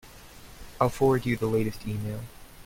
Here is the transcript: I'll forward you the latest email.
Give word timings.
I'll 0.79 0.89
forward 0.89 1.27
you 1.27 1.37
the 1.37 1.45
latest 1.45 1.87
email. 1.87 2.21